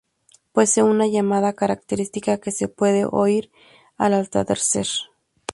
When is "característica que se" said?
1.53-2.67